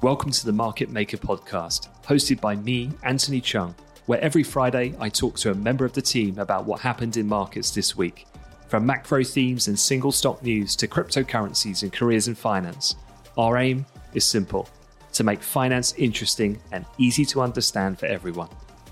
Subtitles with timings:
[0.00, 3.74] Welcome to the Market Maker podcast, hosted by me, Anthony Cheung,
[4.06, 7.26] where every Friday I talk to a member of the team about what happened in
[7.26, 8.28] markets this week.
[8.68, 12.94] From macro themes and single stock news to cryptocurrencies and careers in finance,
[13.36, 13.84] our aim
[14.14, 14.68] is simple
[15.14, 18.50] to make finance interesting and easy to understand for everyone.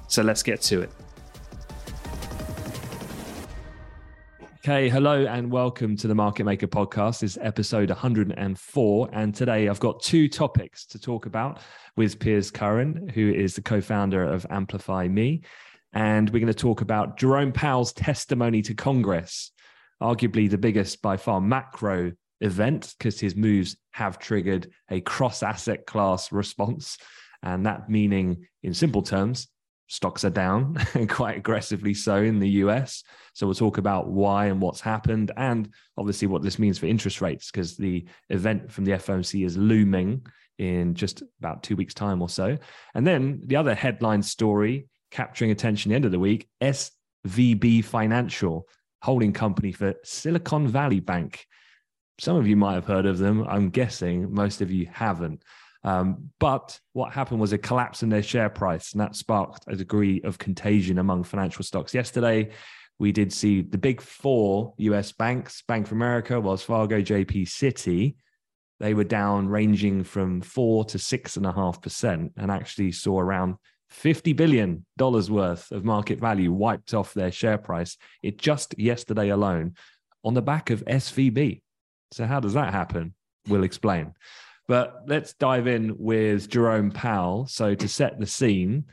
[0.09, 0.91] So let's get to it.
[4.67, 7.21] Okay, hello and welcome to the Market Maker podcast.
[7.21, 9.09] This is episode 104.
[9.12, 11.61] And today I've got two topics to talk about
[11.95, 15.42] with Piers Curran, who is the co founder of Amplify Me.
[15.92, 19.52] And we're going to talk about Jerome Powell's testimony to Congress,
[20.02, 25.87] arguably the biggest by far macro event, because his moves have triggered a cross asset
[25.87, 26.98] class response.
[27.41, 29.47] And that meaning, in simple terms,
[29.89, 30.77] stocks are down
[31.09, 33.05] quite aggressively so in the US.
[33.35, 37.21] So we'll talk about why and what's happened, and obviously what this means for interest
[37.21, 40.27] rates, because the event from the FOMC is looming
[40.59, 42.56] in just about two weeks' time or so.
[42.95, 48.67] And then the other headline story capturing attention the end of the week SVB Financial,
[49.03, 51.47] holding company for Silicon Valley Bank.
[52.19, 53.47] Some of you might have heard of them.
[53.47, 55.43] I'm guessing most of you haven't.
[55.87, 59.77] Um, but what happened was a collapse in their share price, and that sparked a
[59.77, 61.95] degree of contagion among financial stocks.
[61.95, 62.51] Yesterday,
[62.98, 68.17] we did see the big four US banks, Bank of America, Wells Fargo, JP Citi,
[68.78, 73.19] they were down ranging from four to six and a half percent and actually saw
[73.19, 73.56] around
[73.93, 77.97] $50 billion worth of market value wiped off their share price.
[78.23, 79.75] It just yesterday alone
[80.25, 81.62] on the back of SVB.
[82.12, 83.15] So, how does that happen?
[83.48, 84.12] We'll explain.
[84.69, 87.47] But let's dive in with Jerome Powell.
[87.47, 88.84] So to set the scene,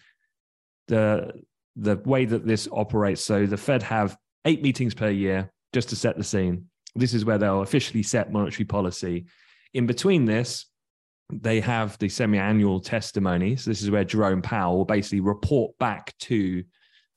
[0.87, 1.31] the
[1.75, 3.23] the way that this operates.
[3.23, 6.67] So the Fed have eight meetings per year just to set the scene.
[6.95, 9.25] This is where they'll officially set monetary policy.
[9.73, 10.67] In between this,
[11.31, 13.65] they have the semi-annual testimonies.
[13.65, 16.63] This is where Jerome Powell will basically report back to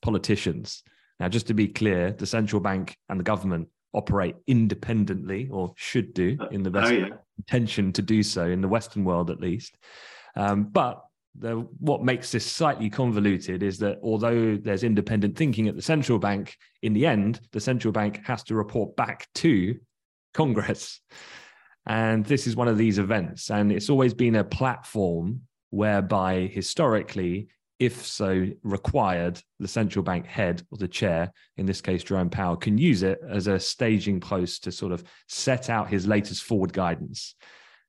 [0.01, 0.83] politicians.
[1.21, 6.15] Now, just to be clear, the central bank and the government operate independently or should
[6.15, 7.09] do uh, in the best oh, yeah.
[7.39, 9.77] intention to do so in the Western world, at least.
[10.37, 11.03] Um, but
[11.35, 16.19] the, what makes this slightly convoluted is that although there's independent thinking at the central
[16.19, 19.79] bank, in the end, the central bank has to report back to
[20.35, 21.01] Congress.
[21.87, 23.51] And this is one of these events.
[23.51, 30.63] And it's always been a platform whereby historically if so required, the central bank head
[30.71, 34.65] or the chair, in this case, Jerome Powell, can use it as a staging post
[34.65, 37.35] to sort of set out his latest forward guidance.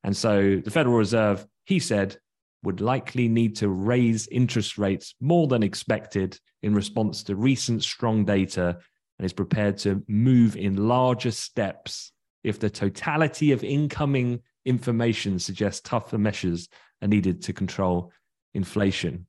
[0.03, 2.17] And so the Federal Reserve, he said,
[2.63, 8.25] would likely need to raise interest rates more than expected in response to recent strong
[8.25, 8.77] data
[9.19, 12.11] and is prepared to move in larger steps
[12.43, 16.67] if the totality of incoming information suggests tougher measures
[17.01, 18.11] are needed to control
[18.53, 19.25] inflation.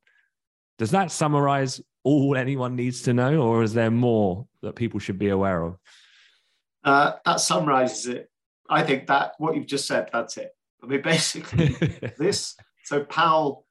[0.78, 5.19] Does that summarize all anyone needs to know, or is there more that people should
[5.19, 5.77] be aware of?
[6.84, 8.31] Uh, that summarizes it.
[8.71, 10.53] I think that what you've just said, that's it.
[10.83, 11.77] I mean, basically,
[12.19, 12.55] this.
[12.84, 13.67] So Powell,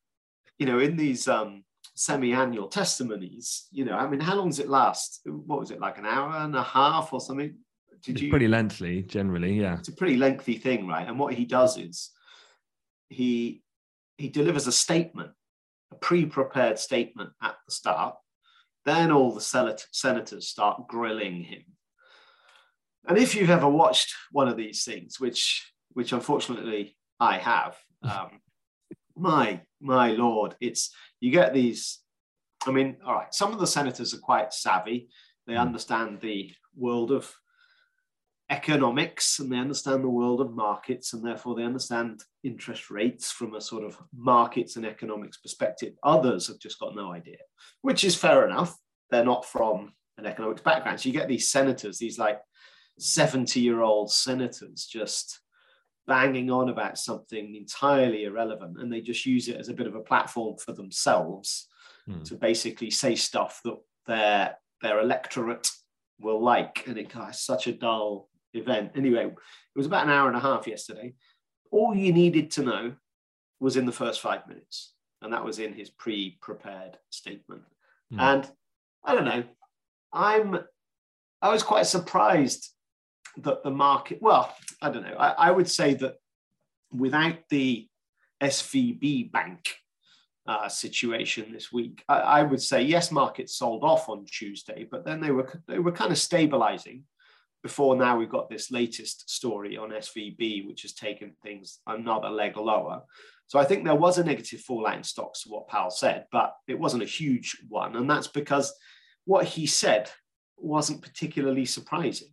[0.59, 1.63] you know, in these um,
[1.95, 5.21] semi-annual testimonies, you know, I mean, how long does it last?
[5.25, 7.55] What was it like an hour and a half or something?
[8.03, 8.29] Did it's you?
[8.29, 9.79] Pretty lengthy, generally, yeah.
[9.79, 11.07] It's a pretty lengthy thing, right?
[11.07, 12.11] And what he does is
[13.09, 13.63] he
[14.17, 15.31] he delivers a statement
[15.91, 18.15] a pre-prepared statement at the start.
[18.85, 19.41] Then all the
[19.91, 21.63] senators start grilling him.
[23.07, 28.41] And if you've ever watched one of these things, which which unfortunately I have, um,
[29.15, 31.99] my my lord, it's you get these.
[32.65, 35.09] I mean, all right, some of the senators are quite savvy.
[35.45, 35.59] They hmm.
[35.59, 37.33] understand the world of
[38.49, 43.55] economics and they understand the world of markets and therefore they understand interest rates from
[43.55, 45.93] a sort of markets and economics perspective.
[46.03, 47.37] Others have just got no idea,
[47.81, 48.77] which is fair enough.
[49.11, 50.99] They're not from an economics background.
[50.99, 52.39] So you get these senators, these like
[52.99, 55.41] 70 year old senators just
[56.07, 59.95] banging on about something entirely irrelevant and they just use it as a bit of
[59.95, 61.67] a platform for themselves
[62.09, 62.23] mm.
[62.23, 63.75] to basically say stuff that
[64.07, 65.69] their their electorate
[66.19, 68.91] will like and it has such a dull event.
[68.95, 69.33] Anyway, it
[69.75, 71.13] was about an hour and a half yesterday.
[71.71, 72.93] All you needed to know
[73.59, 77.63] was in the first five minutes, and that was in his pre-prepared statement.
[78.13, 78.21] Mm.
[78.21, 78.51] And
[79.03, 79.43] I don't know,
[80.13, 80.59] I'm
[81.41, 82.71] I was quite surprised
[83.37, 84.19] that the market.
[84.21, 85.15] Well, I don't know.
[85.17, 86.15] I, I would say that
[86.91, 87.87] without the
[88.41, 89.75] SVB bank
[90.47, 95.05] uh, situation this week, I, I, would say yes, markets sold off on Tuesday, but
[95.05, 97.03] then they were they were kind of stabilizing
[97.63, 102.55] before now, we've got this latest story on SVB, which has taken things another leg
[102.57, 103.01] lower.
[103.47, 106.53] So I think there was a negative fallout in stocks to what Powell said, but
[106.67, 107.95] it wasn't a huge one.
[107.95, 108.73] And that's because
[109.25, 110.09] what he said
[110.57, 112.29] wasn't particularly surprising.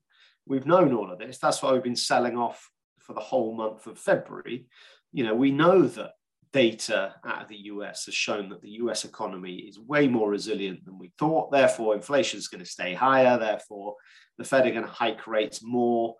[0.46, 1.38] We've known all of this.
[1.38, 4.66] That's why we've been selling off for the whole month of February.
[5.12, 6.12] You know, we know that
[6.54, 10.84] data out of the US has shown that the US economy is way more resilient
[10.84, 11.50] than we thought.
[11.50, 13.36] Therefore, inflation is going to stay higher.
[13.36, 13.96] Therefore,
[14.38, 16.14] the Fed are going to hike rates more.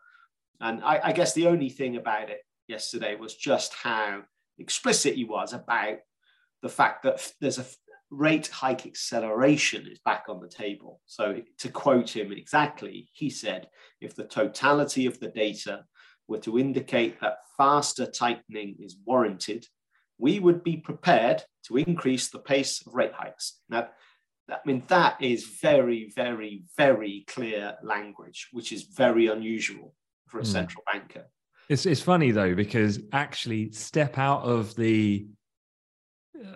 [0.60, 4.22] And I, I guess the only thing about it yesterday was just how
[4.58, 5.98] explicit he was about
[6.62, 7.66] the fact that there's a
[8.10, 11.00] rate hike acceleration is back on the table.
[11.06, 13.68] So, to quote him exactly, he said,
[14.00, 15.84] if the totality of the data
[16.26, 19.66] were to indicate that faster tightening is warranted,
[20.24, 23.60] we would be prepared to increase the pace of rate hikes.
[23.68, 23.88] Now,
[24.48, 29.94] I mean, that is very, very, very clear language, which is very unusual
[30.28, 30.46] for a mm.
[30.46, 31.26] central banker.
[31.68, 35.26] It's, it's funny though, because actually step out of the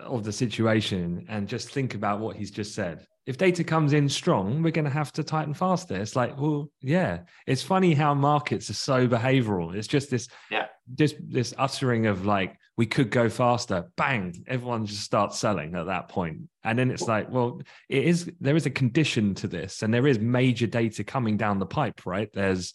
[0.02, 3.06] of the situation and just think about what he's just said.
[3.26, 5.94] If data comes in strong, we're going to have to tighten faster.
[5.94, 7.20] It's like, well, yeah.
[7.46, 9.74] It's funny how markets are so behavioral.
[9.74, 13.90] It's just this, yeah, just this uttering of like, we could go faster.
[13.96, 14.42] Bang!
[14.46, 17.60] Everyone just starts selling at that point, and then it's like, well,
[17.90, 18.32] it is.
[18.40, 22.06] There is a condition to this, and there is major data coming down the pipe.
[22.06, 22.30] Right?
[22.32, 22.72] There's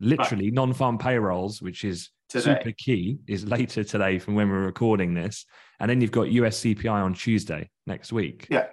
[0.00, 0.54] literally right.
[0.54, 2.58] non-farm payrolls, which is today.
[2.58, 5.46] super key, is later today from when we're recording this
[5.80, 8.46] and then you've got US CPI on Tuesday next week.
[8.50, 8.66] Yeah.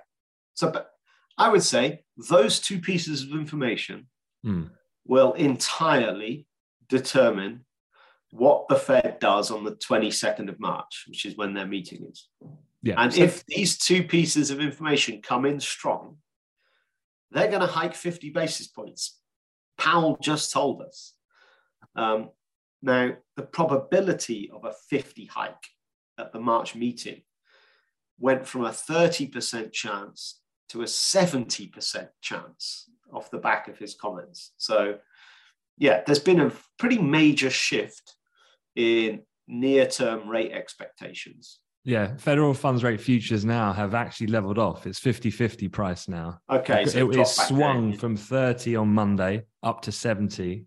[0.54, 0.92] So but
[1.38, 4.08] I would say those two pieces of information
[4.46, 4.70] mm.
[5.06, 6.48] will entirely
[6.90, 7.66] determine
[8.34, 12.28] what the Fed does on the 22nd of March, which is when their meeting is.
[12.82, 12.96] Yeah.
[12.98, 16.18] And so, if these two pieces of information come in strong,
[17.30, 19.20] they're going to hike 50 basis points.
[19.78, 21.14] Powell just told us.
[21.96, 22.32] Um,
[22.82, 25.54] now, the probability of a 50 hike
[26.18, 27.22] at the March meeting
[28.20, 34.54] went from a 30% chance to a 70% chance off the back of his comments.
[34.58, 34.98] So,
[35.78, 38.16] yeah, there's been a pretty major shift
[38.76, 41.60] in near term rate expectations.
[41.86, 44.88] Yeah, federal funds rate futures now have actually leveled off.
[44.88, 46.40] It's 50 50 price now.
[46.50, 46.86] Okay.
[46.86, 48.00] So it, it swung down.
[48.00, 50.66] from 30 on Monday up to 70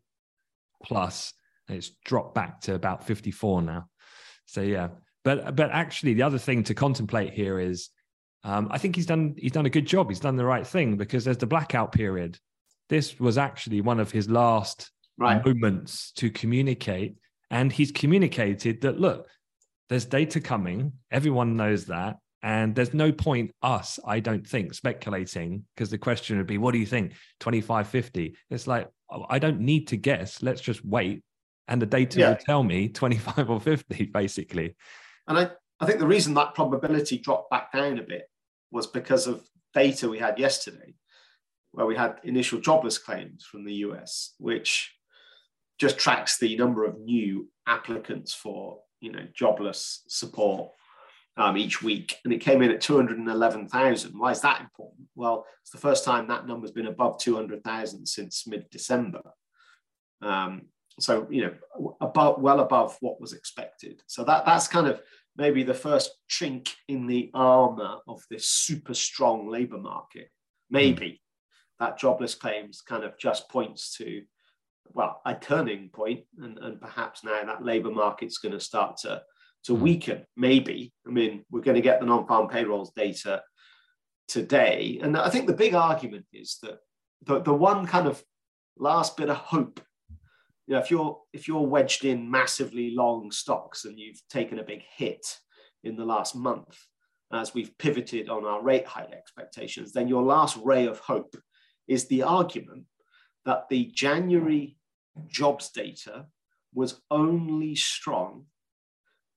[0.82, 1.32] plus.
[1.68, 3.88] It's dropped back to about 54 now.
[4.44, 4.88] So, yeah,
[5.24, 7.90] but but actually, the other thing to contemplate here is,
[8.44, 10.08] um, I think he's done he's done a good job.
[10.08, 12.38] He's done the right thing because there's the blackout period.
[12.88, 15.44] This was actually one of his last right.
[15.44, 17.16] moments to communicate,
[17.50, 19.28] and he's communicated that look,
[19.88, 20.92] there's data coming.
[21.10, 22.18] Everyone knows that.
[22.42, 26.72] And there's no point us, I don't think, speculating because the question would be, what
[26.72, 27.14] do you think?
[27.40, 28.36] 25, 50.
[28.50, 30.42] It's like, oh, I don't need to guess.
[30.42, 31.24] Let's just wait.
[31.66, 32.28] And the data yeah.
[32.28, 34.76] will tell me 25 or 50, basically.
[35.26, 35.50] And I,
[35.80, 38.28] I think the reason that probability dropped back down a bit
[38.70, 39.42] was because of
[39.74, 40.94] data we had yesterday,
[41.72, 44.95] where we had initial jobless claims from the US, which
[45.78, 50.70] just tracks the number of new applicants for you know jobless support
[51.36, 54.18] um, each week, and it came in at 211,000.
[54.18, 55.08] Why is that important?
[55.14, 59.20] Well, it's the first time that number's been above 200,000 since mid-December.
[60.22, 60.62] Um,
[60.98, 64.02] so you know, about well above what was expected.
[64.06, 65.00] So that that's kind of
[65.36, 70.30] maybe the first chink in the armor of this super strong labor market.
[70.70, 71.18] Maybe mm.
[71.80, 74.22] that jobless claims kind of just points to,
[74.92, 79.22] well, a turning point, and, and perhaps now that labor market's going to start to,
[79.64, 79.80] to mm.
[79.80, 80.26] weaken.
[80.36, 80.92] Maybe.
[81.06, 83.42] I mean, we're going to get the non farm payrolls data
[84.28, 84.98] today.
[85.02, 86.78] And I think the big argument is that
[87.24, 88.22] the, the one kind of
[88.78, 89.80] last bit of hope
[90.66, 94.64] you know, if you're if you're wedged in massively long stocks and you've taken a
[94.64, 95.24] big hit
[95.84, 96.76] in the last month
[97.32, 101.36] as we've pivoted on our rate hike expectations, then your last ray of hope
[101.88, 102.84] is the argument
[103.44, 104.75] that the January
[105.28, 106.26] jobs data
[106.74, 108.46] was only strong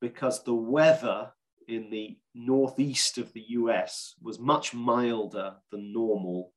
[0.01, 1.31] because the weather
[1.67, 6.51] in the northeast of the US was much milder than normal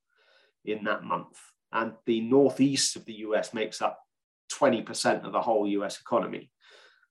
[0.64, 1.38] in that month.
[1.72, 3.98] And the northeast of the US makes up
[4.52, 6.50] 20% of the whole US economy.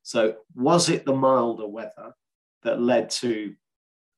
[0.03, 2.13] So, was it the milder weather
[2.63, 3.53] that led to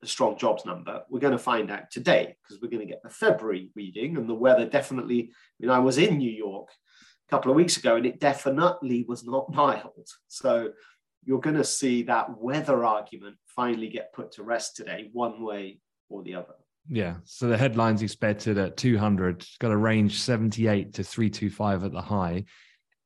[0.01, 1.03] a strong jobs number?
[1.09, 4.29] We're going to find out today because we're going to get the February reading, and
[4.29, 5.31] the weather definitely.
[5.31, 6.69] I mean, I was in New York
[7.29, 10.07] couple of weeks ago, and it definitely was not mild.
[10.27, 10.71] So,
[11.25, 15.79] you're going to see that weather argument finally get put to rest today, one way
[16.09, 16.55] or the other.
[16.89, 17.15] Yeah.
[17.23, 22.45] So the headlines expected at 200, got a range 78 to 325 at the high.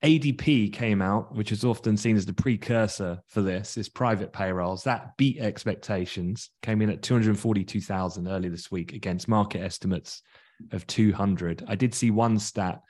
[0.04, 4.84] ADP came out, which is often seen as the precursor for this, is private payrolls.
[4.84, 10.22] That beat expectations, came in at 242,000 early this week against market estimates
[10.72, 11.64] of 200.
[11.68, 12.82] I did see one stat,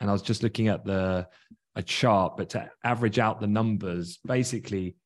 [0.00, 1.28] and I was just looking at the
[1.76, 4.96] a chart, but to average out the numbers, basically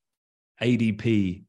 [0.63, 1.45] ADP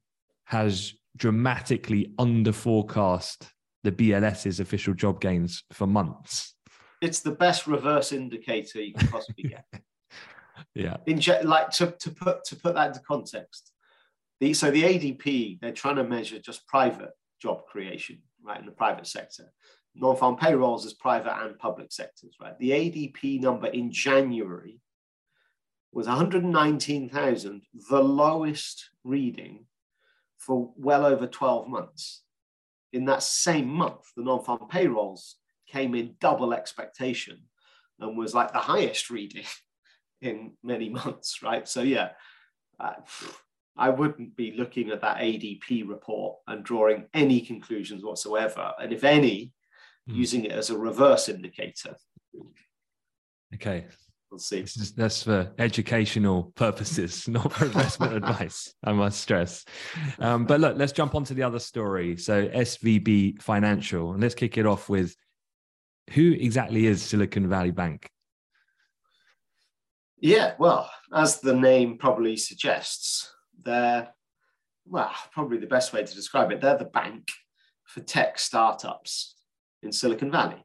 [0.45, 3.49] has dramatically under forecast
[3.83, 6.53] the BLS's official job gains for months.
[7.01, 9.65] It's the best reverse indicator you can possibly get.
[10.73, 10.97] yeah.
[11.05, 13.71] In like to, to put to put that into context,
[14.39, 17.11] the so the ADP they're trying to measure just private
[17.41, 19.51] job creation, right, in the private sector.
[19.95, 22.57] Non-farm payrolls as private and public sectors, right?
[22.59, 24.81] The ADP number in January
[25.93, 29.65] was 119,000, the lowest reading
[30.37, 32.23] for well over 12 months.
[32.91, 35.37] In that same month, the non-farm payrolls
[35.67, 37.43] came in double expectation
[37.99, 39.45] and was like the highest reading
[40.21, 41.67] in many months, right?
[41.67, 42.09] So yeah,
[42.79, 42.93] uh,
[43.77, 49.03] I wouldn't be looking at that ADP report and drawing any conclusions whatsoever, and if
[49.03, 49.51] any,
[50.09, 50.15] mm.
[50.15, 51.95] using it as a reverse indicator.
[53.53, 53.85] Okay.
[54.31, 54.59] We'll see.
[54.59, 58.74] Is, that's for educational purposes, not for investment advice.
[58.83, 59.63] I must stress.
[60.19, 62.17] Um, but look, let's jump onto the other story.
[62.17, 65.15] So SVB Financial, and let's kick it off with
[66.12, 68.09] who exactly is Silicon Valley Bank?
[70.17, 73.31] Yeah, well, as the name probably suggests,
[73.63, 74.09] they're,
[74.88, 77.29] well, probably the best way to describe it, they're the bank
[77.85, 79.34] for tech startups
[79.85, 80.63] in Silicon Valley.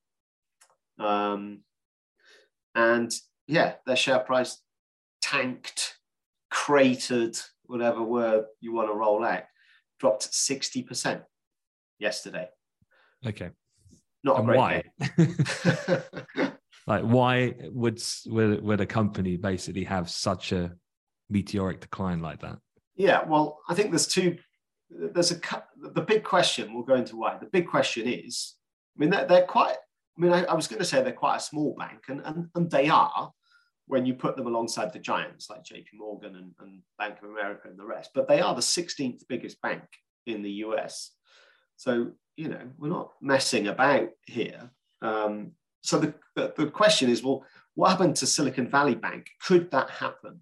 [0.98, 1.60] Um,
[2.74, 3.12] and
[3.46, 4.60] yeah, their share price
[5.22, 5.96] tanked,
[6.50, 9.44] cratered, whatever word you want to roll out,
[9.98, 11.22] dropped 60%
[11.98, 12.48] yesterday.
[13.26, 13.50] Okay.
[14.22, 14.82] Not and why?
[16.86, 20.72] like why would, would would a company basically have such a
[21.30, 22.58] meteoric decline like that?
[22.96, 24.36] Yeah, well, I think there's two.
[24.90, 25.40] There's a
[25.94, 26.74] the big question.
[26.74, 27.38] We'll go into why.
[27.38, 28.56] The big question is,
[29.00, 29.76] mean, they're, they're quite.
[30.18, 32.48] I mean, I, I was going to say they're quite a small bank, and, and
[32.54, 33.32] and they are
[33.86, 37.68] when you put them alongside the giants like JP Morgan and, and Bank of America
[37.68, 38.10] and the rest.
[38.14, 39.82] But they are the 16th biggest bank
[40.26, 41.10] in the US.
[41.76, 44.70] So you know, we're not messing about here.
[45.02, 45.52] Um,
[45.82, 49.26] so the, the, the question is, well, what happened to Silicon Valley Bank?
[49.46, 50.40] Could that happen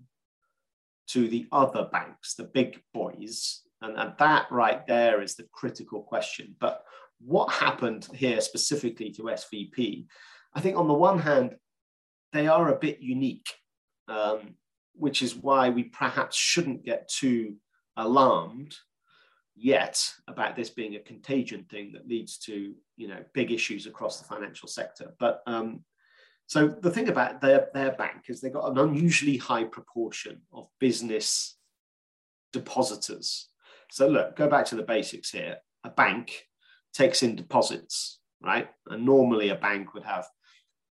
[1.09, 3.63] to the other banks, the big boys?
[3.83, 6.55] And, and that right there is the critical question.
[6.61, 6.85] But
[7.21, 10.07] what happened here specifically to SVB?
[10.55, 11.57] I think on the one hand,
[12.33, 13.49] they are a bit unique,
[14.09, 14.55] um,
[14.95, 17.57] which is why we perhaps shouldn't get too
[17.97, 18.77] alarmed
[19.57, 24.19] yet about this being a contagion thing that leads to you know big issues across
[24.19, 25.15] the financial sector.
[25.19, 25.85] But um,
[26.47, 30.69] so the thing about their their bank is they've got an unusually high proportion of
[30.79, 31.57] business
[32.53, 33.49] depositors.
[33.91, 35.57] So look, go back to the basics here.
[35.85, 36.48] A bank
[36.99, 38.69] takes in deposits, right?
[38.89, 40.27] And normally a bank would have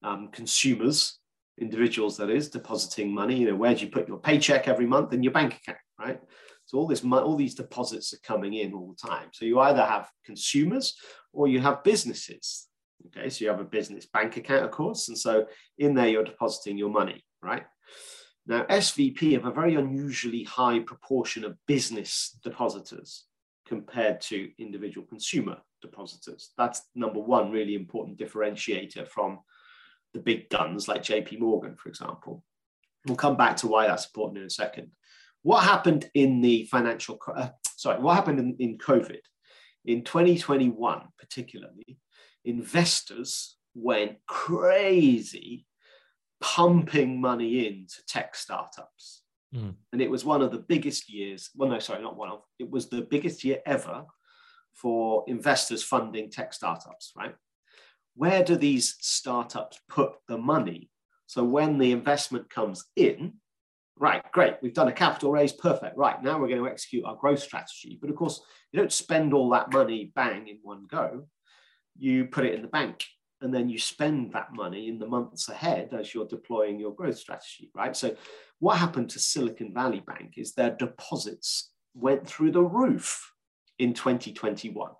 [0.01, 1.19] um, consumers,
[1.59, 3.35] individuals that is, depositing money.
[3.35, 6.19] You know, where do you put your paycheck every month in your bank account, right?
[6.65, 9.29] So all this, all these deposits are coming in all the time.
[9.33, 10.95] So you either have consumers
[11.33, 12.67] or you have businesses.
[13.07, 15.45] Okay, so you have a business bank account, of course, and so
[15.77, 17.63] in there you're depositing your money, right?
[18.47, 23.25] Now SVB have a very unusually high proportion of business depositors
[23.67, 26.51] compared to individual consumer depositors.
[26.57, 29.39] That's number one really important differentiator from
[30.13, 32.43] the big guns like JP Morgan, for example.
[33.05, 34.91] We'll come back to why that's important in a second.
[35.43, 39.19] What happened in the financial, uh, sorry, what happened in, in COVID?
[39.85, 41.99] In 2021, particularly,
[42.43, 45.65] investors went crazy
[46.41, 49.23] pumping money into tech startups.
[49.55, 49.75] Mm.
[49.93, 52.69] And it was one of the biggest years, well, no, sorry, not one of, it
[52.69, 54.05] was the biggest year ever
[54.73, 57.33] for investors funding tech startups, right?
[58.15, 60.89] Where do these startups put the money?
[61.27, 63.33] So when the investment comes in,
[63.97, 65.97] right, great, we've done a capital raise, perfect.
[65.97, 67.97] Right, now we're going to execute our growth strategy.
[67.99, 71.27] But of course, you don't spend all that money bang in one go.
[71.97, 73.03] You put it in the bank
[73.41, 77.17] and then you spend that money in the months ahead as you're deploying your growth
[77.17, 77.95] strategy, right?
[77.95, 78.15] So,
[78.59, 83.31] what happened to Silicon Valley Bank is their deposits went through the roof
[83.79, 84.91] in 2021.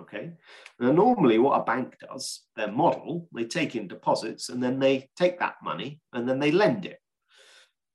[0.00, 0.32] Okay.
[0.80, 5.08] Now, normally, what a bank does, their model, they take in deposits and then they
[5.16, 6.98] take that money and then they lend it.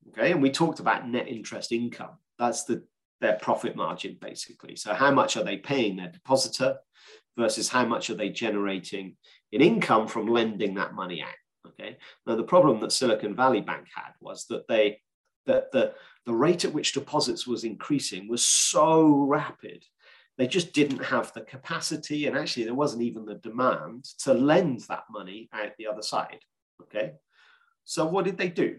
[0.10, 2.18] Okay, and we talked about net interest income.
[2.38, 2.84] That's the
[3.22, 4.78] their profit margin, basically.
[4.78, 6.78] So, how much are they paying their depositor
[7.38, 9.18] versus how much are they generating
[9.52, 11.36] in income from lending that money out?
[11.68, 11.98] Okay.
[12.26, 15.02] Now, the problem that Silicon Valley Bank had was that they
[15.50, 15.94] that the,
[16.26, 19.84] the rate at which deposits was increasing was so rapid
[20.38, 24.80] they just didn't have the capacity and actually there wasn't even the demand to lend
[24.88, 26.40] that money out the other side
[26.82, 27.14] okay?
[27.84, 28.78] So what did they do?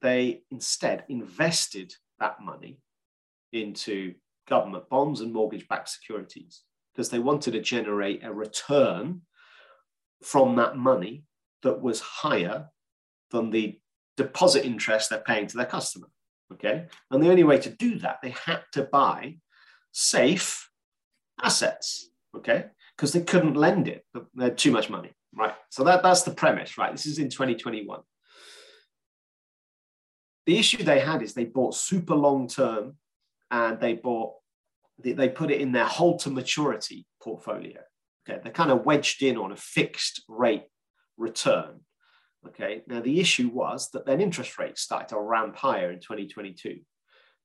[0.00, 2.78] They instead invested that money
[3.52, 4.14] into
[4.48, 9.22] government bonds and mortgage backed securities because they wanted to generate a return
[10.22, 11.24] from that money
[11.62, 12.66] that was higher
[13.30, 13.78] than the
[14.16, 16.08] deposit interest they're paying to their customer.
[16.52, 16.86] Okay.
[17.10, 19.36] And the only way to do that, they had to buy
[19.92, 20.68] safe
[21.42, 22.10] assets.
[22.36, 22.66] Okay.
[22.96, 25.12] Because they couldn't lend it, they had too much money.
[25.34, 25.54] Right.
[25.70, 26.92] So that, that's the premise, right?
[26.92, 28.00] This is in 2021.
[30.46, 32.96] The issue they had is they bought super long term
[33.50, 34.34] and they bought,
[34.98, 37.80] they, they put it in their hold to maturity portfolio.
[38.28, 38.40] Okay.
[38.42, 40.64] They're kind of wedged in on a fixed rate
[41.16, 41.80] return.
[42.46, 46.80] Okay, now the issue was that then interest rates started to ramp higher in 2022.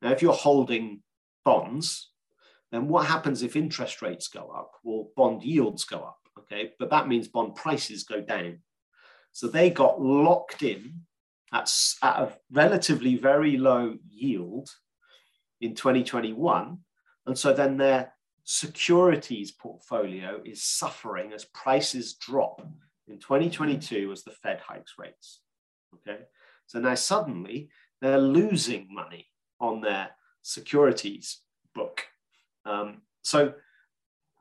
[0.02, 1.02] Now, if you're holding
[1.44, 2.12] bonds,
[2.72, 4.72] then what happens if interest rates go up?
[4.84, 8.60] Well, bond yields go up, okay, but that means bond prices go down.
[9.32, 11.02] So they got locked in
[11.54, 11.72] at,
[12.02, 14.70] at a relatively very low yield
[15.60, 16.78] in 2021.
[17.26, 22.62] And so then their securities portfolio is suffering as prices drop
[23.08, 25.42] in 2022 as the Fed hikes rates.
[25.96, 26.24] Okay.
[26.68, 27.70] So now suddenly
[28.02, 29.28] they're losing money
[29.60, 30.10] on their
[30.42, 31.42] securities
[31.74, 32.04] book.
[32.66, 33.54] Um, so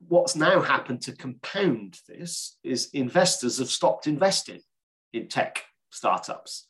[0.09, 4.61] what's now happened to compound this is investors have stopped investing
[5.12, 6.66] in tech startups.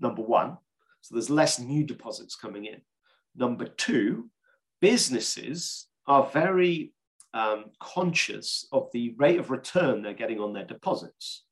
[0.00, 0.56] Number one,
[1.00, 2.80] so there's less new deposits coming in.
[3.36, 4.30] Number two,
[4.80, 6.92] businesses are very
[7.34, 11.44] um, conscious of the rate of return they're getting on their deposits.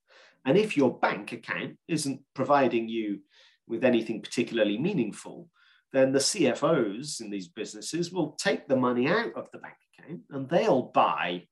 [0.45, 3.21] And if your bank account isn't providing you
[3.67, 5.49] with anything particularly meaningful,
[5.93, 10.21] then the CFOs in these businesses will take the money out of the bank account
[10.31, 11.47] and they'll buy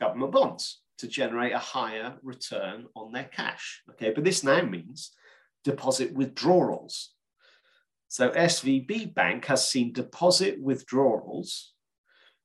[0.00, 3.82] government bonds to generate a higher return on their cash.
[3.90, 5.12] Okay, but this now means
[5.64, 7.10] deposit withdrawals.
[8.08, 11.71] So SVB Bank has seen deposit withdrawals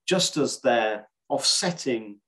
[0.08, 2.20] just as their offsetting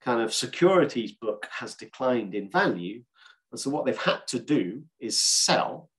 [0.00, 3.02] kind of securities book has declined in value.
[3.50, 5.90] And so what they've had to do is sell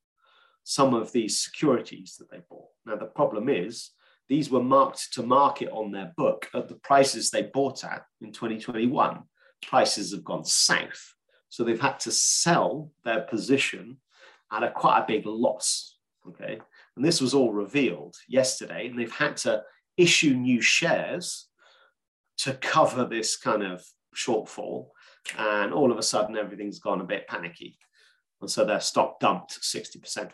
[0.63, 2.69] some of these securities that they bought.
[2.85, 3.91] Now, the problem is
[4.29, 8.31] these were marked to market on their book at the prices they bought at in
[8.31, 9.23] 2021.
[9.61, 11.13] Prices have gone south.
[11.49, 13.97] So they've had to sell their position
[14.51, 15.97] at a quite a big loss.
[16.27, 16.59] Okay.
[16.95, 19.63] And this was all revealed yesterday, and they've had to
[19.97, 21.47] issue new shares
[22.39, 23.83] to cover this kind of
[24.15, 24.89] shortfall.
[25.37, 27.77] And all of a sudden, everything's gone a bit panicky.
[28.41, 30.29] And so their stock dumped 60%.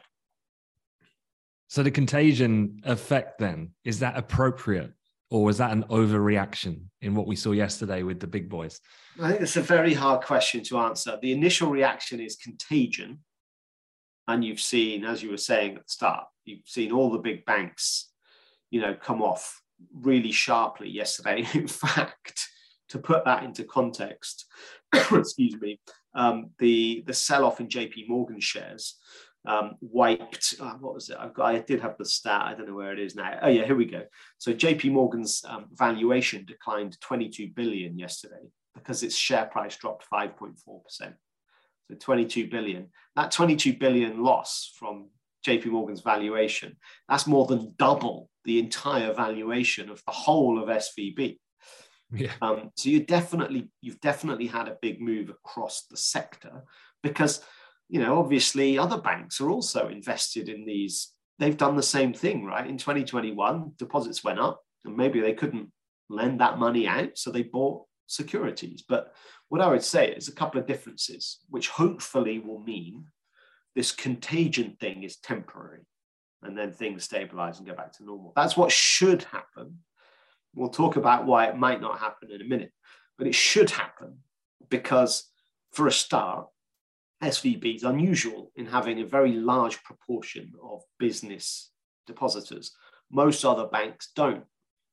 [1.68, 4.92] So the contagion effect then, is that appropriate?
[5.32, 8.80] Or was that an overreaction in what we saw yesterday with the big boys?
[9.20, 11.18] I think it's a very hard question to answer.
[11.20, 13.20] The initial reaction is contagion.
[14.28, 17.46] And you've seen, as you were saying at the start, you've seen all the big
[17.46, 18.12] banks
[18.74, 19.62] you know, come off
[19.94, 21.46] really sharply yesterday.
[21.54, 22.50] In fact,
[22.90, 24.46] to put that into context,
[24.94, 25.80] excuse me,
[26.16, 28.06] um, the the sell off in J.P.
[28.08, 28.98] Morgan shares
[29.46, 30.56] um, wiped.
[30.60, 31.18] Uh, what was it?
[31.20, 32.42] I've got, I did have the stat.
[32.42, 33.38] I don't know where it is now.
[33.44, 34.04] Oh yeah, here we go.
[34.40, 34.90] So J.P.
[34.90, 41.14] Morgan's um, valuation declined 22 billion yesterday because its share price dropped 5.4 percent.
[41.92, 42.88] So 22 billion.
[43.16, 45.10] That 22 billion loss from
[45.46, 46.78] JP Morgan's valuation,
[47.08, 51.38] that's more than double the entire valuation of the whole of SVB.
[52.12, 52.34] Yeah.
[52.42, 56.64] Um, so you definitely you've definitely had a big move across the sector
[57.02, 57.42] because
[57.90, 61.12] you know obviously other banks are also invested in these.
[61.40, 62.68] They've done the same thing, right?
[62.68, 65.72] In 2021, deposits went up, and maybe they couldn't
[66.10, 68.84] lend that money out, so they bought securities.
[68.88, 69.14] But
[69.50, 73.06] what I would say is a couple of differences, which hopefully will mean
[73.76, 75.82] this contagion thing is temporary
[76.44, 78.34] and then things stabilize and go back to normal.
[78.36, 79.80] That's what should happen.
[80.54, 82.72] We'll talk about why it might not happen in a minute,
[83.18, 84.18] but it should happen
[84.70, 85.32] because,
[85.72, 86.48] for a start,
[87.24, 91.72] SVB is unusual in having a very large proportion of business
[92.06, 92.76] depositors.
[93.10, 94.44] Most other banks don't.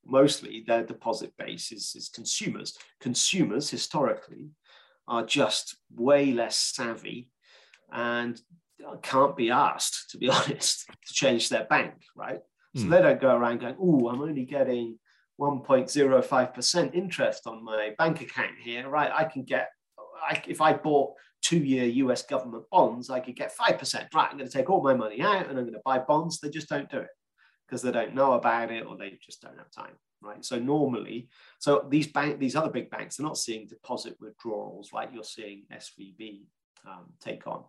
[0.07, 2.79] Mostly their deposit base is, is consumers.
[3.01, 4.51] Consumers historically
[5.09, 7.29] are just way less savvy
[7.93, 8.41] and
[9.03, 12.41] can't be asked, to be honest, to change their bank, right?
[12.77, 12.91] So mm.
[12.91, 14.99] they don't go around going, oh, I'm only getting
[15.41, 19.11] 1.05% interest on my bank account here, right?
[19.13, 19.71] I can get,
[20.23, 24.07] I, if I bought two year US government bonds, I could get 5%.
[24.15, 26.39] Right, I'm going to take all my money out and I'm going to buy bonds.
[26.39, 27.09] They just don't do it
[27.67, 29.95] because they don't know about it or they just don't have time.
[30.23, 30.45] Right.
[30.45, 35.09] So normally, so these bank, these other big banks, they're not seeing deposit withdrawals like
[35.15, 36.43] you're seeing SVB
[36.87, 37.65] um, take on.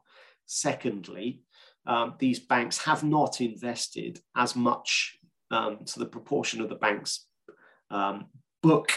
[0.46, 1.44] Secondly,
[1.86, 5.18] um, these banks have not invested as much.
[5.50, 7.28] Um, so the proportion of the bank's
[7.90, 8.28] um,
[8.62, 8.92] book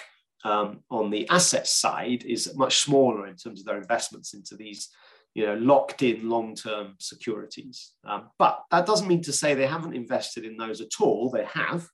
[0.45, 4.91] um, on the asset side is much smaller in terms of their investments into these
[5.35, 7.93] you know, locked in long-term securities.
[8.05, 11.31] Um, but that doesn't mean to say they haven't invested in those at all.
[11.31, 11.89] They have.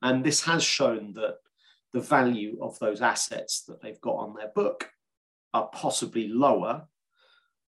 [0.00, 1.38] And this has shown that
[1.92, 4.88] the value of those assets that they've got on their book
[5.52, 6.86] are possibly lower.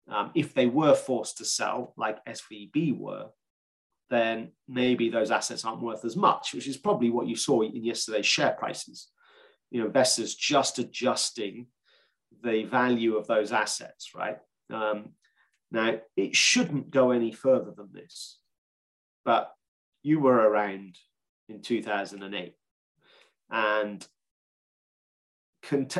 [0.09, 3.27] Um, if they were forced to sell, like SVB were,
[4.09, 7.85] then maybe those assets aren't worth as much, which is probably what you saw in
[7.85, 9.09] yesterday's share prices.
[9.71, 11.67] You know, investors just adjusting
[12.45, 14.39] the value of those assets, right?
[14.73, 15.11] Um,
[15.73, 18.39] now, it shouldn't go any further than this,
[19.25, 19.53] but
[20.05, 20.97] you were around
[21.49, 22.55] in 2008
[23.51, 24.07] and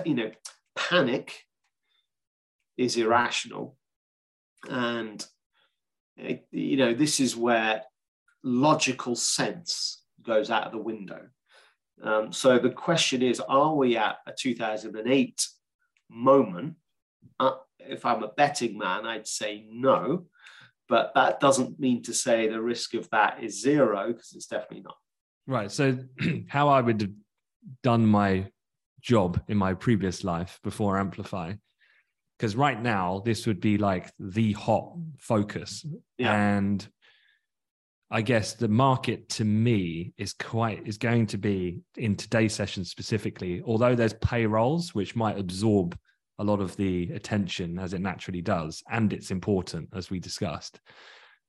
[0.05, 0.31] you know
[0.77, 1.45] panic
[2.77, 3.77] is irrational
[4.69, 5.25] and
[6.51, 7.83] you know this is where
[8.43, 11.21] logical sense goes out of the window
[12.03, 15.49] um, so the question is are we at a 2008
[16.11, 16.75] moment
[17.41, 20.27] uh, if i'm a betting man i'd say no
[20.89, 24.83] but that doesn't mean to say the risk of that is zero because it's definitely
[24.83, 24.97] not
[25.47, 25.71] Right.
[25.71, 25.99] So,
[26.49, 27.11] how I would have
[27.83, 28.47] done my
[29.01, 31.55] job in my previous life before Amplify,
[32.39, 35.85] because right now this would be like the hot focus.
[36.19, 36.57] Yeah.
[36.57, 36.87] And
[38.11, 42.85] I guess the market to me is quite is going to be in today's session
[42.85, 45.99] specifically, although there's payrolls which might absorb
[46.39, 50.79] a lot of the attention as it naturally does, and it's important as we discussed.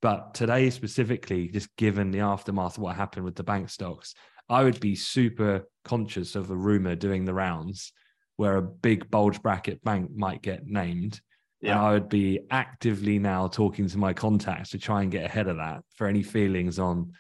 [0.02, 4.13] But today, specifically, just given the aftermath of what happened with the bank stocks,
[4.47, 7.91] I would be super conscious of a rumor doing the rounds
[8.38, 11.19] where a big bulge bracket bank might get named.
[11.62, 11.71] Yeah.
[11.71, 15.47] And I would be actively now talking to my contacts to try and get ahead
[15.47, 17.13] of that for any feelings on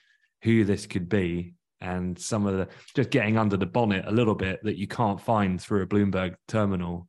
[0.43, 4.35] who this could be and some of the just getting under the bonnet a little
[4.35, 7.07] bit that you can't find through a Bloomberg terminal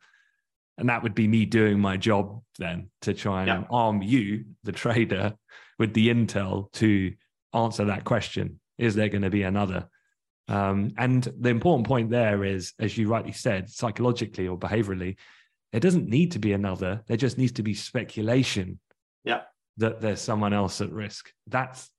[0.79, 3.69] and that would be me doing my job then to try and yeah.
[3.69, 5.35] arm you, the trader,
[5.79, 7.13] with the intel to
[7.53, 8.61] answer that question.
[8.79, 9.89] Is there going to be another?
[10.49, 15.17] Um, and the important point there is, as you rightly said, psychologically or behaviorally,
[15.73, 17.03] there doesn't need to be another.
[17.07, 18.79] There just needs to be speculation
[19.25, 19.43] yeah.
[19.77, 21.31] that there's someone else at risk.
[21.47, 21.91] That's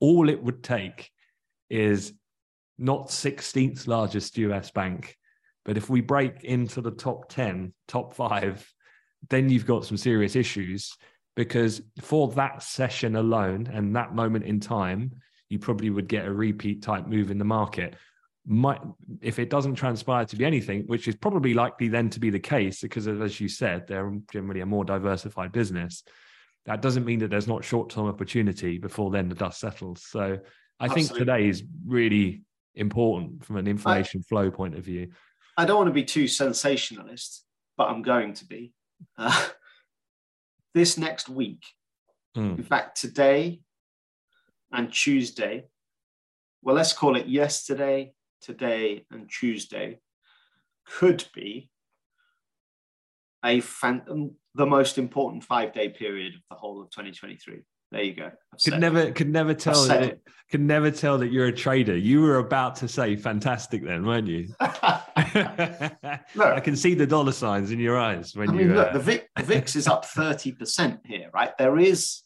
[0.00, 1.10] all it would take
[1.70, 2.12] is
[2.78, 5.16] not 16th largest US bank,
[5.64, 8.68] but if we break into the top 10, top five,
[9.30, 10.96] then you've got some serious issues
[11.36, 15.12] because for that session alone and that moment in time,
[15.48, 17.94] you probably would get a repeat type move in the market.
[18.46, 18.80] Might,
[19.22, 22.38] if it doesn't transpire to be anything, which is probably likely then to be the
[22.38, 26.02] case, because as you said, they're generally a more diversified business.
[26.66, 30.02] That doesn't mean that there's not short term opportunity before then the dust settles.
[30.06, 30.38] So
[30.80, 31.02] I Absolutely.
[31.02, 32.42] think today is really
[32.74, 35.10] important from an information I, flow point of view.
[35.56, 37.44] I don't want to be too sensationalist,
[37.76, 38.72] but I'm going to be.
[39.16, 39.48] Uh,
[40.74, 41.62] this next week,
[42.36, 42.58] mm.
[42.58, 43.60] in fact, today
[44.74, 45.64] and Tuesday,
[46.62, 50.00] well, let's call it yesterday, today, and Tuesday,
[50.98, 51.70] could be
[53.44, 57.62] a fan- the most important five day period of the whole of 2023.
[57.92, 58.32] There you go.
[58.64, 59.14] Could never, it.
[59.14, 60.02] could never tell that.
[60.02, 60.20] It.
[60.50, 61.96] Could never tell that you're a trader.
[61.96, 64.48] You were about to say fantastic, then, weren't you?
[64.60, 68.74] look, I can see the dollar signs in your eyes when I mean, you.
[68.74, 68.92] Look, uh...
[68.94, 71.56] the, VIX, the VIX is up thirty percent here, right?
[71.56, 72.22] There is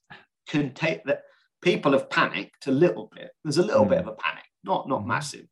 [0.49, 1.23] contain that
[1.63, 3.31] people have panicked a little bit.
[3.45, 3.91] There's a little mm.
[3.91, 5.07] bit of a panic, not not mm.
[5.07, 5.47] massive.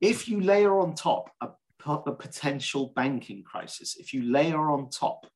[0.00, 1.48] If you layer on top a,
[1.86, 5.26] a potential banking crisis, if you layer on top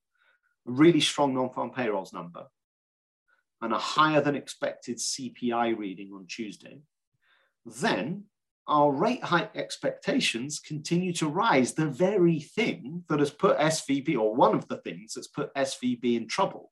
[0.67, 2.45] a really strong non-farm payrolls number
[3.63, 6.81] and a higher than expected CPI reading on Tuesday,
[7.65, 8.25] then
[8.69, 11.73] our rate hike expectations continue to rise.
[11.73, 16.17] The very thing that has put SVB, or one of the things that's put SVB
[16.17, 16.71] in trouble.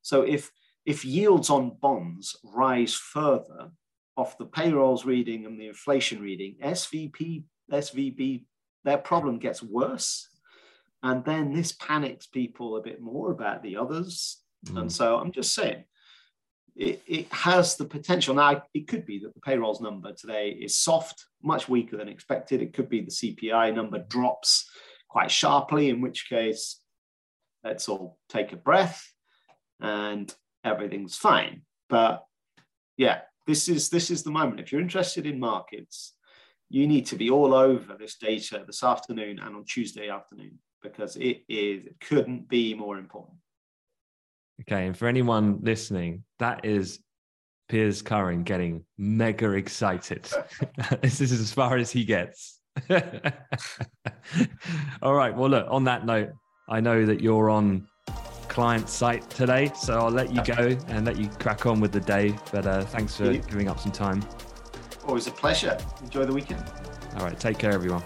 [0.00, 0.50] So if
[0.86, 3.70] if yields on bonds rise further
[4.16, 8.44] off the payrolls reading and the inflation reading, SVP, SVB,
[8.84, 10.28] their problem gets worse.
[11.02, 14.40] And then this panics people a bit more about the others.
[14.66, 14.82] Mm.
[14.82, 15.84] And so I'm just saying,
[16.76, 18.34] it, it has the potential.
[18.34, 22.62] Now, it could be that the payrolls number today is soft, much weaker than expected.
[22.62, 24.68] It could be the CPI number drops
[25.08, 26.80] quite sharply, in which case,
[27.62, 29.06] let's all take a breath
[29.80, 31.62] and everything's fine.
[31.88, 32.24] But
[32.96, 34.60] yeah, this is this is the moment.
[34.60, 36.14] If you're interested in markets,
[36.70, 41.16] you need to be all over this data this afternoon and on Tuesday afternoon because
[41.16, 43.36] it is it couldn't be more important.
[44.62, 47.00] Okay, and for anyone listening, that is
[47.68, 50.28] Piers Curran getting mega excited.
[51.02, 52.60] this is as far as he gets.
[55.02, 55.34] All right.
[55.34, 56.30] Well, look, on that note,
[56.68, 57.88] I know that you're on
[58.54, 62.00] client site today, so I'll let you go and let you crack on with the
[62.00, 62.34] day.
[62.52, 64.24] But uh, thanks for giving up some time.
[65.08, 65.76] Always a pleasure.
[66.02, 66.64] Enjoy the weekend.
[67.16, 67.38] All right.
[67.38, 68.02] Take care, everyone.